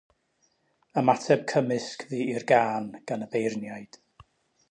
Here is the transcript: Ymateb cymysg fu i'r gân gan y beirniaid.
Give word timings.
Ymateb 1.01 1.43
cymysg 1.51 2.07
fu 2.13 2.21
i'r 2.35 2.47
gân 2.53 2.89
gan 3.11 3.27
y 3.29 3.31
beirniaid. 3.35 4.01